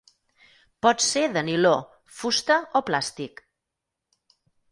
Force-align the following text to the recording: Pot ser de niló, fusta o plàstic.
Pot 0.85 1.03
ser 1.07 1.25
de 1.35 1.43
niló, 1.49 1.73
fusta 2.21 2.57
o 2.79 2.83
plàstic. 2.89 3.45